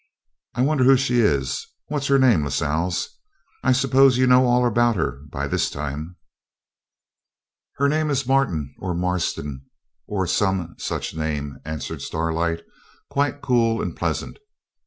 I 0.55 0.63
wonder 0.63 0.83
who 0.83 0.97
she 0.97 1.19
is? 1.19 1.67
What's 1.89 2.07
her 2.07 2.17
name, 2.17 2.43
Lascelles? 2.43 3.19
I 3.63 3.71
suppose 3.71 4.17
you 4.17 4.25
know 4.25 4.47
all 4.47 4.65
about 4.65 4.95
her 4.95 5.21
by 5.29 5.47
this 5.47 5.69
time.' 5.69 6.15
'Her 7.75 7.87
name 7.87 8.09
is 8.09 8.25
Martin, 8.25 8.73
or 8.79 8.95
Marston, 8.95 9.63
or 10.07 10.25
some 10.25 10.73
such 10.79 11.13
name,' 11.15 11.59
answered 11.65 12.01
Starlight, 12.01 12.63
quite 13.11 13.43
cool 13.43 13.79
and 13.79 13.95
pleasant. 13.95 14.39